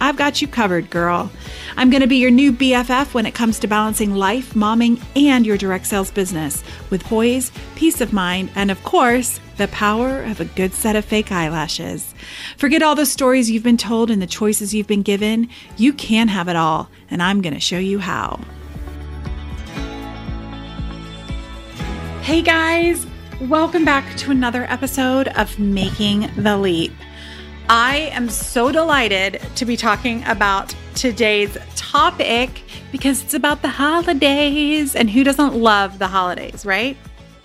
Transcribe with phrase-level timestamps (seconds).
[0.00, 1.30] I've got you covered, girl.
[1.76, 5.46] I'm going to be your new BFF when it comes to balancing life, momming, and
[5.46, 10.40] your direct sales business with poise, peace of mind, and of course, the power of
[10.40, 12.14] a good set of fake eyelashes.
[12.56, 15.48] Forget all the stories you've been told and the choices you've been given.
[15.76, 18.40] You can have it all, and I'm going to show you how.
[22.22, 23.06] Hey guys,
[23.42, 26.92] welcome back to another episode of Making the Leap.
[27.68, 32.62] I am so delighted to be talking about today's topic
[32.92, 36.94] because it's about the holidays and who doesn't love the holidays, right?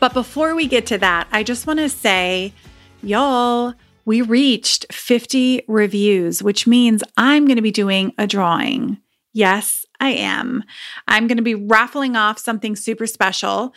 [0.01, 2.53] But before we get to that, I just want to say,
[3.01, 8.97] y'all, we reached 50 reviews, which means I'm going to be doing a drawing.
[9.31, 10.65] Yes, I am.
[11.07, 13.73] I'm going to be raffling off something super special.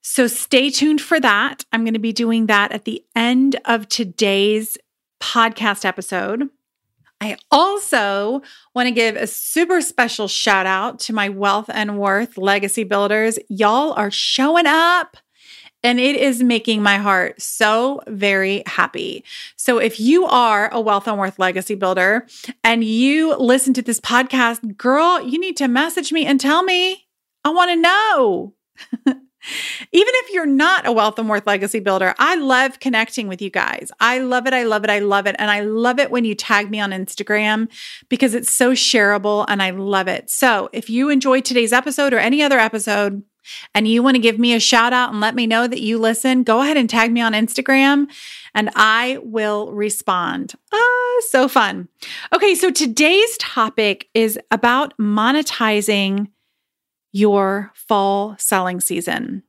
[0.00, 1.64] So stay tuned for that.
[1.70, 4.76] I'm going to be doing that at the end of today's
[5.22, 6.50] podcast episode.
[7.20, 8.42] I also
[8.74, 13.38] want to give a super special shout out to my Wealth and Worth legacy builders.
[13.48, 15.16] Y'all are showing up.
[15.84, 19.24] And it is making my heart so very happy.
[19.56, 22.28] So, if you are a Wealth and Worth legacy builder
[22.62, 27.08] and you listen to this podcast, girl, you need to message me and tell me.
[27.44, 28.54] I want to know.
[29.92, 33.50] Even if you're not a Wealth and Worth legacy builder, I love connecting with you
[33.50, 33.90] guys.
[34.00, 34.54] I love it.
[34.54, 34.90] I love it.
[34.90, 35.36] I love it.
[35.38, 37.68] And I love it when you tag me on Instagram
[38.08, 40.30] because it's so shareable and I love it.
[40.30, 43.22] So if you enjoyed today's episode or any other episode,
[43.74, 45.98] and you want to give me a shout out and let me know that you
[45.98, 48.06] listen, go ahead and tag me on Instagram
[48.54, 50.54] and I will respond.
[50.72, 51.88] Ah, so fun.
[52.32, 56.28] Okay, so today's topic is about monetizing
[57.12, 59.42] your fall selling season.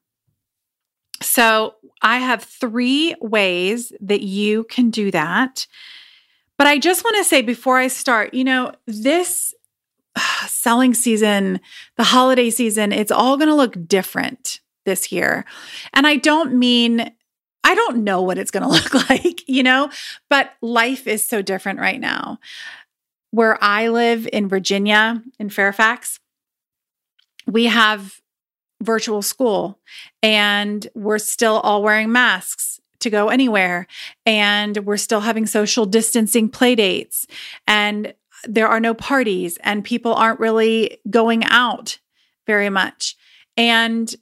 [1.21, 5.65] So, I have three ways that you can do that.
[6.57, 9.53] But I just want to say before I start, you know, this
[10.47, 11.61] selling season,
[11.97, 15.45] the holiday season, it's all going to look different this year.
[15.93, 17.11] And I don't mean,
[17.63, 19.89] I don't know what it's going to look like, you know,
[20.29, 22.39] but life is so different right now.
[23.31, 26.19] Where I live in Virginia, in Fairfax,
[27.47, 28.21] we have
[28.81, 29.79] virtual school
[30.21, 33.87] and we're still all wearing masks to go anywhere.
[34.25, 37.27] And we're still having social distancing play dates.
[37.67, 38.13] And
[38.45, 41.99] there are no parties and people aren't really going out
[42.45, 43.15] very much.
[43.55, 44.13] And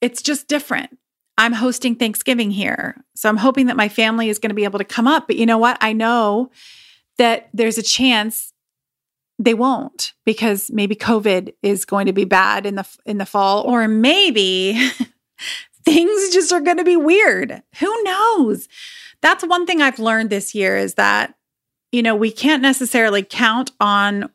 [0.00, 0.96] it's just different.
[1.38, 3.04] I'm hosting thanksgiving here.
[3.14, 5.26] So i'm hoping that my family is going to be able to come up.
[5.26, 5.78] But you know what?
[5.80, 6.50] I know
[7.18, 8.52] that there's a chance
[9.38, 13.62] they won't because maybe covid is going to be bad in the in the fall
[13.62, 14.90] or maybe
[15.84, 17.62] things just are going to be weird.
[17.78, 18.68] Who knows?
[19.22, 21.34] That's one thing i've learned this year is that
[21.92, 24.30] you know we can't necessarily count on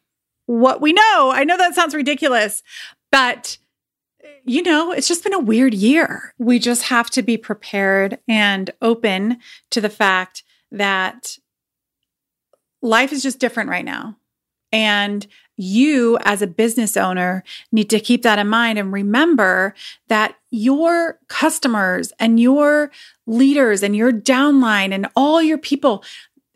[0.46, 1.32] what we know.
[1.34, 2.64] I know that sounds ridiculous
[3.12, 3.58] but
[4.44, 6.34] you know it's just been a weird year.
[6.38, 9.38] We just have to be prepared and open
[9.72, 11.38] to the fact that
[12.82, 14.18] life is just different right now
[14.72, 15.28] and
[15.58, 19.76] you, as a business owner, need to keep that in mind and remember
[20.08, 22.92] that your customers and your
[23.28, 26.04] leaders and your downline and all your people,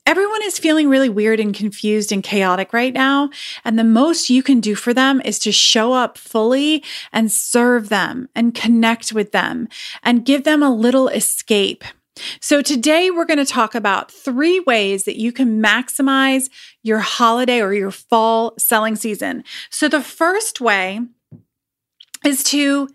[0.05, 3.29] everyone is feeling really weird and confused and chaotic right now.
[3.63, 6.83] And the most you can do for them is to show up fully
[7.13, 9.67] and serve them and connect with them
[10.03, 11.83] and give them a little escape.
[12.39, 16.49] So, today we're going to talk about three ways that you can maximize
[16.83, 19.43] your holiday or your fall selling season.
[19.69, 21.01] So, the first way
[22.25, 22.89] is to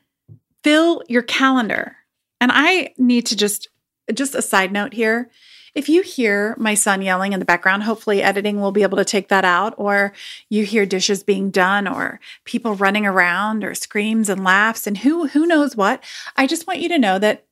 [0.65, 1.97] fill your calendar.
[2.41, 3.69] And I need to just,
[4.13, 5.31] just a side note here.
[5.75, 9.05] If you hear my son yelling in the background, hopefully editing will be able to
[9.05, 10.13] take that out, or
[10.49, 15.29] you hear dishes being done, or people running around, or screams and laughs, and who
[15.29, 16.03] who knows what.
[16.37, 17.45] I just want you to know that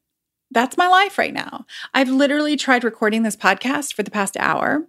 [0.51, 1.67] that's my life right now.
[1.95, 4.87] I've literally tried recording this podcast for the past hour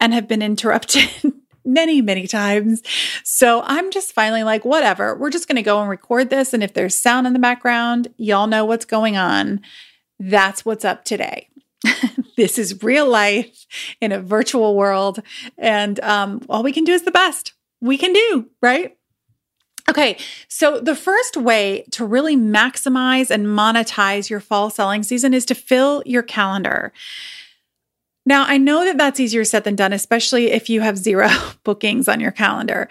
[0.00, 1.08] and have been interrupted
[1.64, 2.82] many, many times.
[3.22, 6.52] So I'm just finally like, whatever, we're just going to go and record this.
[6.54, 9.60] And if there's sound in the background, y'all know what's going on.
[10.18, 11.48] That's what's up today.
[12.36, 13.66] this is real life
[14.00, 15.22] in a virtual world.
[15.58, 17.52] And um, all we can do is the best.
[17.80, 18.96] we can do, right?
[19.88, 20.16] Okay,
[20.48, 25.54] so the first way to really maximize and monetize your fall selling season is to
[25.54, 26.92] fill your calendar.
[28.24, 31.28] Now, I know that that's easier said than done, especially if you have zero
[31.64, 32.88] bookings on your calendar.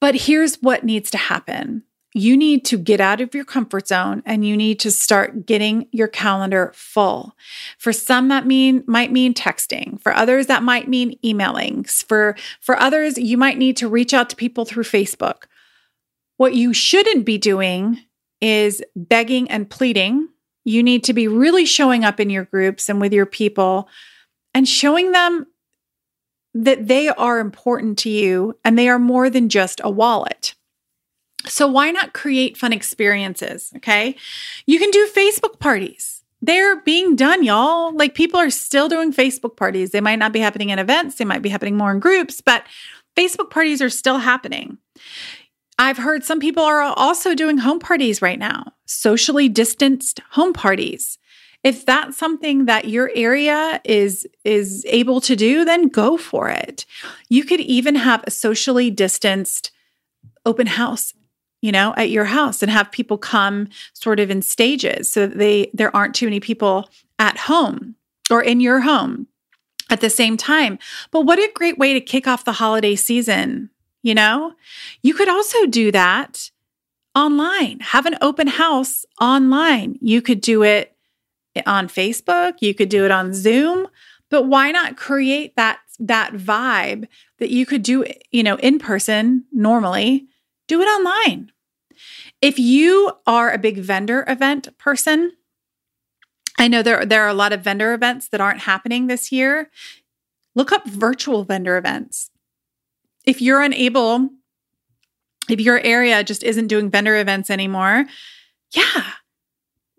[0.00, 1.82] But here's what needs to happen
[2.14, 5.86] you need to get out of your comfort zone and you need to start getting
[5.92, 7.36] your calendar full.
[7.76, 10.00] For some that mean might mean texting.
[10.00, 11.84] For others that might mean emailing.
[11.84, 15.44] For for others you might need to reach out to people through Facebook.
[16.38, 17.98] What you shouldn't be doing
[18.40, 20.28] is begging and pleading.
[20.64, 23.88] You need to be really showing up in your groups and with your people
[24.54, 25.46] and showing them
[26.54, 30.54] that they are important to you and they are more than just a wallet.
[31.46, 33.72] So, why not create fun experiences?
[33.76, 34.16] Okay.
[34.66, 36.22] You can do Facebook parties.
[36.40, 37.94] They're being done, y'all.
[37.94, 39.90] Like people are still doing Facebook parties.
[39.90, 42.64] They might not be happening in events, they might be happening more in groups, but
[43.16, 44.78] Facebook parties are still happening.
[45.78, 51.18] I've heard some people are also doing home parties right now, socially distanced home parties.
[51.64, 56.84] If that's something that your area is is able to do, then go for it.
[57.28, 59.70] You could even have a socially distanced
[60.46, 61.12] open house
[61.60, 65.70] you know at your house and have people come sort of in stages so they
[65.74, 66.88] there aren't too many people
[67.18, 67.94] at home
[68.30, 69.26] or in your home
[69.90, 70.78] at the same time
[71.10, 73.70] but what a great way to kick off the holiday season
[74.08, 74.54] you know
[75.02, 76.50] you could also do that
[77.14, 80.94] online have an open house online you could do it
[81.66, 83.88] on Facebook, you could do it on Zoom,
[84.30, 87.08] but why not create that that vibe
[87.38, 90.26] that you could do, you know, in person normally,
[90.68, 91.50] do it online.
[92.40, 95.32] If you are a big vendor event person,
[96.56, 99.70] I know there there are a lot of vendor events that aren't happening this year.
[100.54, 102.30] Look up virtual vendor events.
[103.28, 104.30] If you're unable
[105.48, 108.06] if your area just isn't doing vendor events anymore,
[108.72, 109.12] yeah,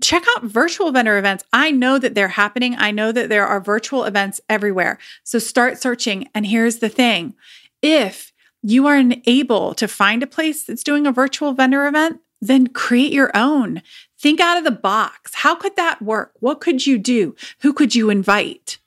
[0.02, 1.44] check out virtual vendor events.
[1.52, 2.76] I know that they're happening.
[2.78, 5.00] I know that there are virtual events everywhere.
[5.24, 6.28] So start searching.
[6.34, 7.36] And here's the thing
[7.82, 8.32] if
[8.62, 13.12] you are unable to find a place that's doing a virtual vendor event, then create
[13.12, 13.82] your own.
[14.20, 15.34] Think out of the box.
[15.34, 16.34] How could that work?
[16.40, 17.36] What could you do?
[17.62, 18.80] Who could you invite?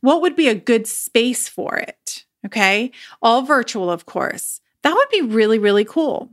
[0.00, 2.24] What would be a good space for it?
[2.46, 2.90] Okay.
[3.20, 4.60] All virtual, of course.
[4.82, 6.30] That would be really, really cool.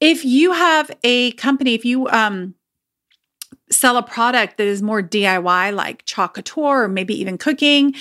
[0.00, 2.54] If you have a company, if you, um,
[3.70, 7.94] sell a product that is more DIY, like chalk couture, or maybe even cooking,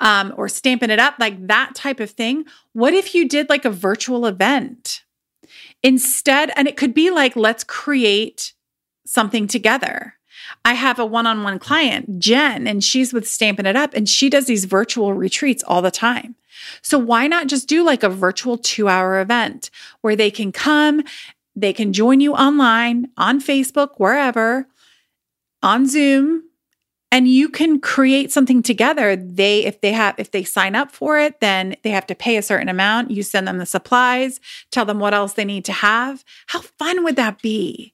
[0.00, 2.44] um, or stamping it up, like that type of thing.
[2.72, 5.04] What if you did like a virtual event
[5.82, 6.50] instead?
[6.56, 8.52] And it could be like, let's create
[9.06, 10.14] something together.
[10.64, 14.08] I have a one on one client, Jen, and she's with Stampin' It Up, and
[14.08, 16.34] she does these virtual retreats all the time.
[16.82, 19.70] So why not just do like a virtual two hour event
[20.00, 21.02] where they can come,
[21.54, 24.66] they can join you online, on Facebook, wherever,
[25.62, 26.44] on Zoom
[27.12, 29.14] and you can create something together.
[29.14, 32.38] They if they have if they sign up for it, then they have to pay
[32.38, 33.10] a certain amount.
[33.10, 36.24] You send them the supplies, tell them what else they need to have.
[36.46, 37.92] How fun would that be?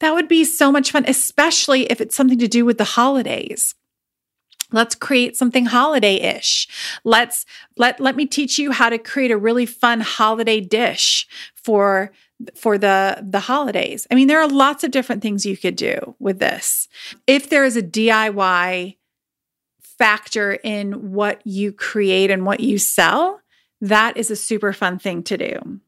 [0.00, 3.76] That would be so much fun, especially if it's something to do with the holidays.
[4.70, 6.68] Let's create something holiday-ish.
[7.04, 7.46] Let's
[7.76, 12.12] let let me teach you how to create a really fun holiday dish for
[12.54, 14.06] for the the holidays.
[14.10, 16.88] I mean, there are lots of different things you could do with this.
[17.26, 18.96] If there is a DIY
[19.80, 23.40] factor in what you create and what you sell,
[23.80, 25.80] that is a super fun thing to do.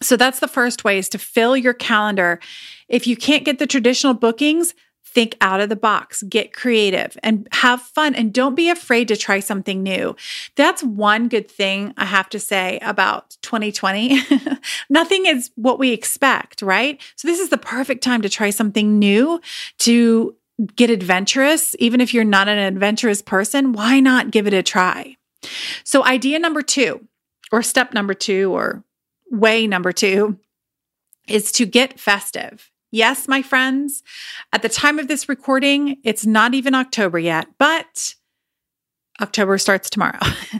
[0.00, 2.40] So that's the first way is to fill your calendar.
[2.88, 4.74] If you can't get the traditional bookings,
[5.12, 9.16] think out of the box, get creative and have fun and don't be afraid to
[9.16, 10.16] try something new.
[10.56, 14.20] That's one good thing I have to say about 2020.
[14.90, 17.00] Nothing is what we expect, right?
[17.16, 19.40] So this is the perfect time to try something new,
[19.80, 20.34] to
[20.76, 21.76] get adventurous.
[21.78, 25.16] Even if you're not an adventurous person, why not give it a try?
[25.84, 27.06] So idea number 2
[27.50, 28.82] or step number 2 or
[29.30, 30.38] way number 2
[31.28, 32.71] is to get festive.
[32.92, 34.02] Yes, my friends,
[34.52, 38.14] at the time of this recording, it's not even October yet, but
[39.20, 40.18] October starts tomorrow.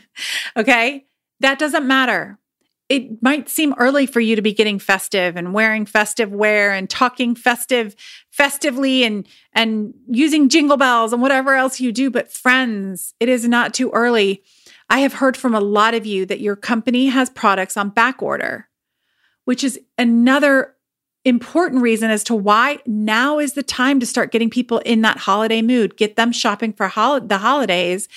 [0.57, 1.05] okay.
[1.41, 2.39] That doesn't matter.
[2.89, 6.89] It might seem early for you to be getting festive and wearing festive wear and
[6.89, 7.95] talking festive,
[8.31, 12.11] festively and, and using jingle bells and whatever else you do.
[12.11, 14.43] But friends, it is not too early.
[14.89, 18.23] I have heard from a lot of you that your company has products on back
[18.23, 18.69] order,
[19.45, 20.72] which is another
[21.25, 25.19] important reason as to why now is the time to start getting people in that
[25.19, 28.09] holiday mood, get them shopping for hol- the holidays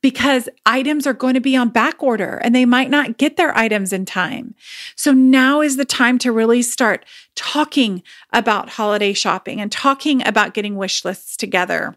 [0.00, 3.56] because items are going to be on back order and they might not get their
[3.56, 4.54] items in time.
[4.96, 7.04] So now is the time to really start
[7.34, 8.02] talking
[8.32, 11.96] about holiday shopping and talking about getting wish lists together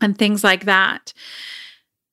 [0.00, 1.12] and things like that.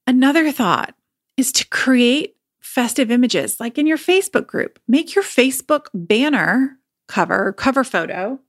[0.05, 0.95] Another thought
[1.37, 4.79] is to create festive images like in your Facebook group.
[4.85, 8.39] Make your Facebook banner cover, cover photo,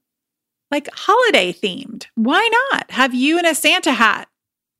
[0.70, 2.06] like holiday themed.
[2.14, 2.90] Why not?
[2.90, 4.28] Have you in a Santa hat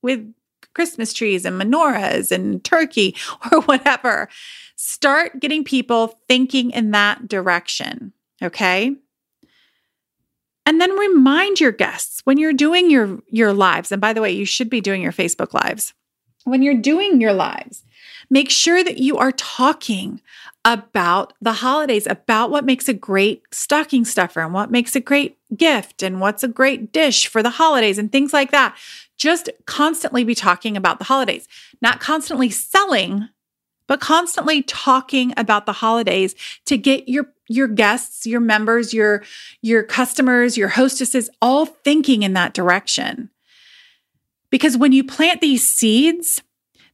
[0.02, 0.32] with
[0.76, 3.16] Christmas trees and menorahs and turkey
[3.50, 4.28] or whatever.
[4.76, 8.12] Start getting people thinking in that direction.
[8.42, 8.94] Okay.
[10.66, 13.90] And then remind your guests when you're doing your, your lives.
[13.90, 15.94] And by the way, you should be doing your Facebook lives.
[16.44, 17.82] When you're doing your lives,
[18.30, 20.20] make sure that you are talking
[20.64, 25.38] about the holidays, about what makes a great stocking stuffer and what makes a great
[25.56, 28.76] gift and what's a great dish for the holidays and things like that.
[29.16, 31.46] Just constantly be talking about the holidays,
[31.80, 33.28] not constantly selling,
[33.86, 36.34] but constantly talking about the holidays
[36.66, 39.22] to get your your guests, your members, your
[39.62, 43.30] your customers, your hostesses all thinking in that direction.
[44.50, 46.42] Because when you plant these seeds,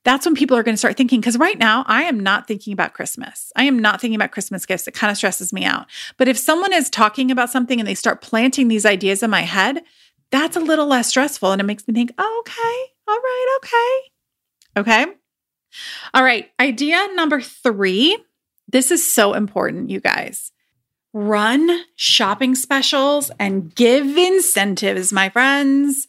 [0.04, 1.20] that's when people are going to start thinking.
[1.20, 3.52] Because right now, I am not thinking about Christmas.
[3.56, 4.88] I am not thinking about Christmas gifts.
[4.88, 5.86] It kind of stresses me out.
[6.16, 9.42] But if someone is talking about something and they start planting these ideas in my
[9.42, 9.82] head,
[10.30, 11.52] that's a little less stressful.
[11.52, 14.80] And it makes me think, oh, okay, all right, okay.
[14.80, 15.12] Okay.
[16.14, 16.50] All right.
[16.58, 18.18] Idea number three.
[18.68, 20.50] This is so important, you guys.
[21.12, 26.08] Run shopping specials and give incentives, my friends.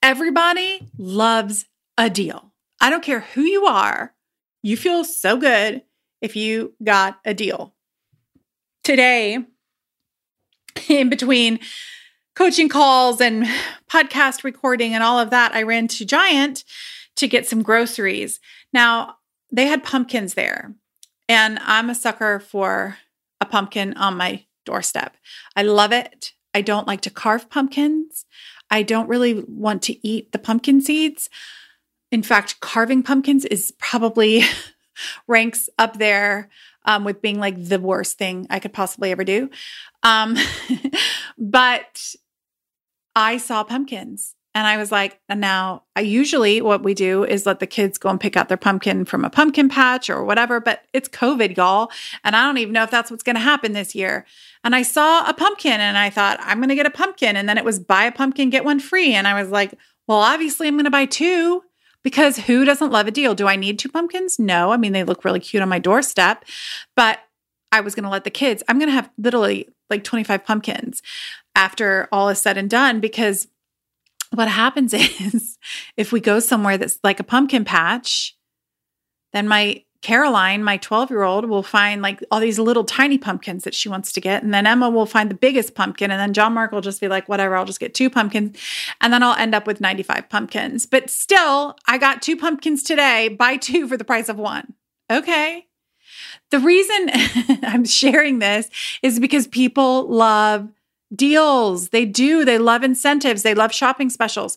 [0.00, 1.64] Everybody loves
[1.96, 2.47] a deal.
[2.80, 4.14] I don't care who you are,
[4.62, 5.82] you feel so good
[6.20, 7.74] if you got a deal.
[8.84, 9.38] Today,
[10.88, 11.60] in between
[12.34, 13.46] coaching calls and
[13.90, 16.64] podcast recording and all of that, I ran to Giant
[17.16, 18.40] to get some groceries.
[18.72, 19.16] Now,
[19.50, 20.74] they had pumpkins there,
[21.28, 22.98] and I'm a sucker for
[23.40, 25.16] a pumpkin on my doorstep.
[25.56, 26.32] I love it.
[26.54, 28.24] I don't like to carve pumpkins.
[28.70, 31.28] I don't really want to eat the pumpkin seeds.
[32.10, 34.42] In fact, carving pumpkins is probably
[35.26, 36.48] ranks up there
[36.84, 39.50] um, with being like the worst thing I could possibly ever do.
[40.02, 40.36] Um,
[41.38, 42.14] but
[43.14, 47.46] I saw pumpkins and I was like, and now I usually what we do is
[47.46, 50.60] let the kids go and pick out their pumpkin from a pumpkin patch or whatever,
[50.60, 51.90] but it's COVID, y'all.
[52.24, 54.24] And I don't even know if that's what's going to happen this year.
[54.64, 57.36] And I saw a pumpkin and I thought, I'm going to get a pumpkin.
[57.36, 59.14] And then it was buy a pumpkin, get one free.
[59.14, 59.74] And I was like,
[60.06, 61.62] well, obviously I'm going to buy two
[62.04, 63.34] because who doesn't love a deal?
[63.34, 64.38] Do I need two pumpkins?
[64.38, 64.70] No.
[64.70, 66.44] I mean, they look really cute on my doorstep,
[66.96, 67.20] but
[67.72, 71.02] I was going to let the kids, I'm going to have literally like 25 pumpkins
[71.54, 73.48] after all is said and done because
[74.32, 75.58] what happens is
[75.96, 78.36] if we go somewhere that's like a pumpkin patch,
[79.32, 83.64] then my Caroline, my 12 year old, will find like all these little tiny pumpkins
[83.64, 84.44] that she wants to get.
[84.44, 86.10] And then Emma will find the biggest pumpkin.
[86.10, 88.56] And then John Mark will just be like, whatever, I'll just get two pumpkins.
[89.00, 90.86] And then I'll end up with 95 pumpkins.
[90.86, 94.74] But still, I got two pumpkins today, buy two for the price of one.
[95.10, 95.66] Okay.
[96.50, 97.10] The reason
[97.64, 98.70] I'm sharing this
[99.02, 100.68] is because people love
[101.14, 101.88] deals.
[101.88, 102.44] They do.
[102.44, 103.42] They love incentives.
[103.42, 104.56] They love shopping specials.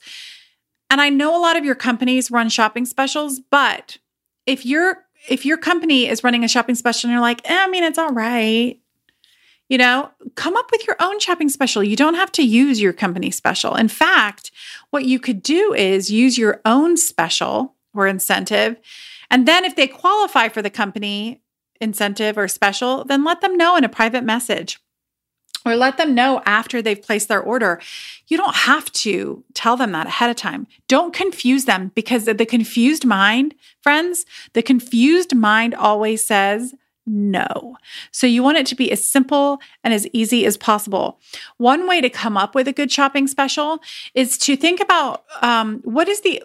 [0.90, 3.98] And I know a lot of your companies run shopping specials, but
[4.46, 7.68] if you're if your company is running a shopping special and you're like, eh, I
[7.68, 8.80] mean, it's all right,
[9.70, 11.84] you know, come up with your own shopping special.
[11.84, 13.76] You don't have to use your company special.
[13.76, 14.52] In fact,
[14.90, 18.78] what you could do is use your own special or incentive.
[19.30, 21.42] And then if they qualify for the company
[21.80, 24.78] incentive or special, then let them know in a private message
[25.66, 27.80] or let them know after they've placed their order.
[28.28, 30.68] You don't have to tell them that ahead of time.
[30.88, 36.74] Don't confuse them because the confused mind, friends, the confused mind always says
[37.06, 37.78] no.
[38.12, 41.20] So you want it to be as simple and as easy as possible.
[41.58, 43.80] One way to come up with a good shopping special
[44.14, 46.44] is to think about um, what is the,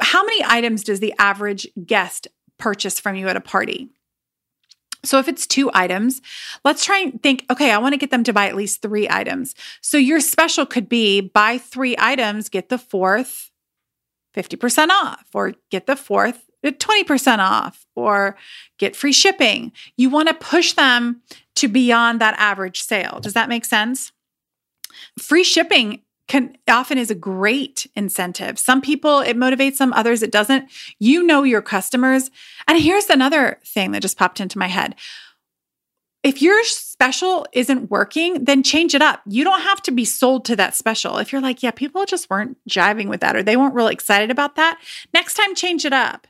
[0.00, 3.90] how many items does the average guest purchase from you at a party?
[5.06, 6.20] So if it's two items,
[6.64, 9.08] let's try and think, okay, I want to get them to buy at least three
[9.08, 9.54] items.
[9.80, 13.50] So your special could be buy three items, get the fourth
[14.36, 18.36] 50% off, or get the fourth 20% off, or
[18.78, 19.72] get free shipping.
[19.96, 21.22] You want to push them
[21.56, 23.20] to beyond that average sale.
[23.20, 24.12] Does that make sense?
[25.18, 28.58] Free shipping can often is a great incentive.
[28.58, 30.70] Some people it motivates them, others it doesn't.
[30.98, 32.30] You know your customers.
[32.66, 34.96] And here's another thing that just popped into my head.
[36.26, 39.20] if your special isn't working, then change it up.
[39.28, 41.18] You don't have to be sold to that special.
[41.18, 44.28] If you're like, yeah, people just weren't jiving with that or they weren't really excited
[44.28, 44.80] about that,
[45.14, 46.26] next time change it up.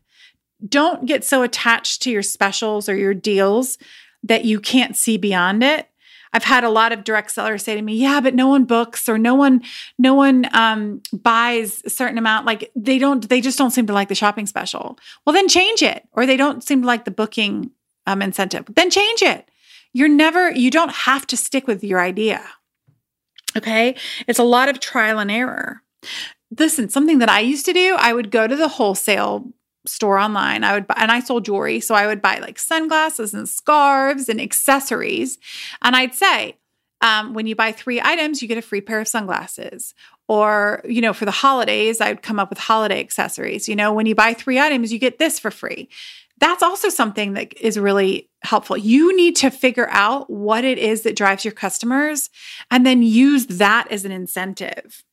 [0.68, 3.78] Don't get so attached to your specials or your deals
[4.22, 5.88] that you can't see beyond it.
[6.36, 9.08] I've had a lot of direct sellers say to me, "Yeah, but no one books
[9.08, 9.62] or no one
[9.98, 12.46] no one um, buys a certain amount.
[12.46, 14.98] Like they don't, they just don't seem to like the shopping special.
[15.24, 16.06] Well, then change it.
[16.12, 17.70] Or they don't seem to like the booking
[18.06, 18.66] um, incentive.
[18.74, 19.50] Then change it.
[19.92, 22.46] You're never, you don't have to stick with your idea.
[23.56, 23.96] Okay,
[24.28, 25.82] it's a lot of trial and error.
[26.58, 29.50] Listen, something that I used to do, I would go to the wholesale
[29.86, 30.64] store online.
[30.64, 31.80] I would buy, and I sold jewelry.
[31.80, 35.38] So I would buy like sunglasses and scarves and accessories.
[35.82, 36.56] And I'd say,
[37.00, 39.94] um, when you buy three items, you get a free pair of sunglasses.
[40.28, 43.68] Or, you know, for the holidays, I would come up with holiday accessories.
[43.68, 45.88] You know, when you buy three items, you get this for free.
[46.38, 48.76] That's also something that is really helpful.
[48.76, 52.28] You need to figure out what it is that drives your customers
[52.70, 55.04] and then use that as an incentive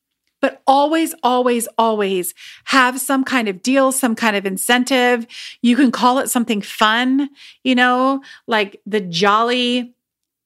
[0.44, 2.34] but always, always, always
[2.66, 5.26] have some kind of deal, some kind of incentive.
[5.62, 7.30] You can call it something fun,
[7.64, 9.96] you know, like the jolly,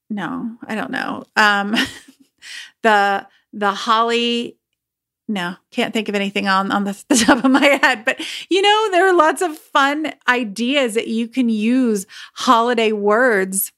[0.08, 1.24] no, I don't know.
[1.34, 1.74] Um,
[2.84, 4.56] the, the holly,
[5.26, 8.62] no, can't think of anything on, on the, the top of my head, but you
[8.62, 13.72] know, there are lots of fun ideas that you can use holiday words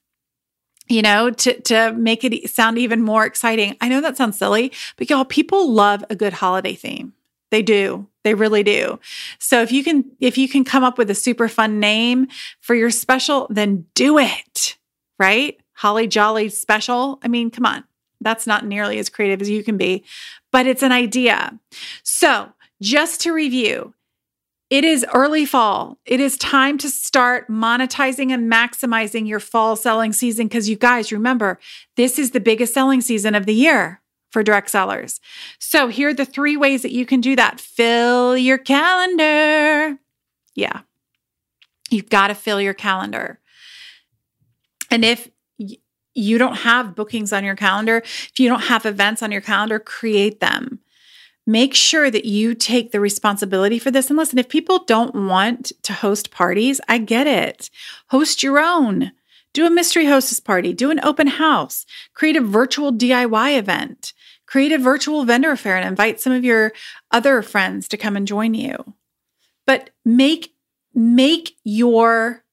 [0.90, 3.76] you know, to, to make it sound even more exciting.
[3.80, 7.14] I know that sounds silly, but y'all, people love a good holiday theme.
[7.52, 8.08] They do.
[8.24, 8.98] They really do.
[9.38, 12.26] So if you can, if you can come up with a super fun name
[12.60, 14.76] for your special, then do it,
[15.18, 15.58] right?
[15.74, 17.20] Holly Jolly special.
[17.22, 17.84] I mean, come on.
[18.20, 20.04] That's not nearly as creative as you can be,
[20.52, 21.58] but it's an idea.
[22.02, 23.94] So just to review,
[24.70, 25.98] it is early fall.
[26.06, 31.10] It is time to start monetizing and maximizing your fall selling season because you guys
[31.10, 31.58] remember,
[31.96, 34.00] this is the biggest selling season of the year
[34.30, 35.20] for direct sellers.
[35.58, 37.58] So, here are the three ways that you can do that.
[37.58, 39.98] Fill your calendar.
[40.54, 40.82] Yeah,
[41.90, 43.40] you've got to fill your calendar.
[44.88, 45.28] And if
[46.14, 49.80] you don't have bookings on your calendar, if you don't have events on your calendar,
[49.80, 50.80] create them
[51.50, 54.08] make sure that you take the responsibility for this.
[54.08, 57.70] And listen, if people don't want to host parties, I get it.
[58.08, 59.12] Host your own.
[59.52, 61.84] Do a mystery hostess party, do an open house,
[62.14, 64.12] create a virtual DIY event,
[64.46, 66.72] create a virtual vendor fair and invite some of your
[67.10, 68.94] other friends to come and join you.
[69.66, 70.54] But make
[70.94, 72.44] make your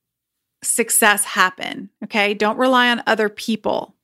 [0.64, 2.34] success happen, okay?
[2.34, 3.97] Don't rely on other people.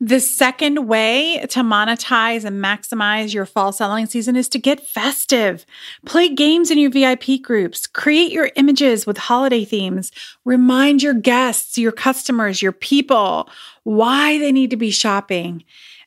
[0.00, 5.66] The second way to monetize and maximize your fall selling season is to get festive.
[6.06, 10.12] Play games in your VIP groups, create your images with holiday themes,
[10.44, 13.50] remind your guests, your customers, your people
[13.82, 15.64] why they need to be shopping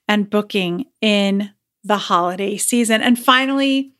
[0.07, 1.51] and booking in
[1.83, 3.01] the holiday season.
[3.01, 3.93] And finally,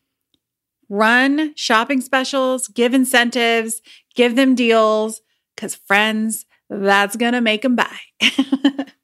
[0.87, 3.81] run shopping specials, give incentives,
[4.15, 5.21] give them deals,
[5.53, 7.99] because friends, that's going to make them buy.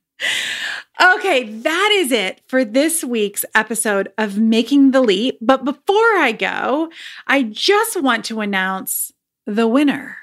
[1.00, 5.38] Okay, that is it for this week's episode of Making the Leap.
[5.42, 6.90] But before I go,
[7.28, 9.12] I just want to announce
[9.46, 10.18] the winner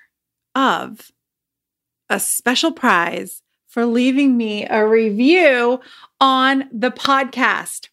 [0.55, 1.13] of
[2.11, 5.81] a special prize for leaving me a review
[6.21, 7.89] on the podcast.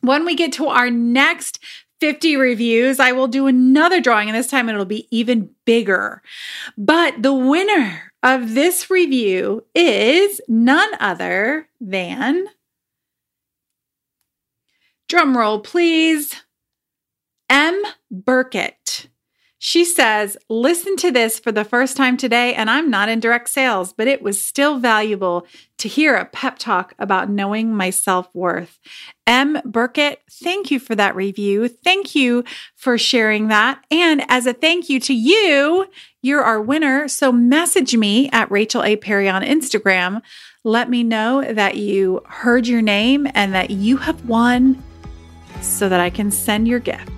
[0.00, 1.58] When we get to our next
[2.00, 6.22] 50 reviews, I will do another drawing, and this time it'll be even bigger.
[6.76, 12.46] But the winner of this review is none other than,
[15.08, 16.34] drumroll please,
[17.50, 17.82] M.
[18.10, 19.08] Burkett.
[19.58, 23.48] She says, Listen to this for the first time today, and I'm not in direct
[23.48, 25.46] sales, but it was still valuable
[25.78, 28.78] to hear a pep talk about knowing my self worth.
[29.26, 29.60] M.
[29.64, 31.68] Burkett, thank you for that review.
[31.68, 32.44] Thank you
[32.76, 33.84] for sharing that.
[33.90, 35.86] And as a thank you to you,
[36.22, 37.08] you're our winner.
[37.08, 38.96] So message me at Rachel A.
[38.96, 40.22] Perry on Instagram.
[40.64, 44.82] Let me know that you heard your name and that you have won
[45.60, 47.17] so that I can send your gift.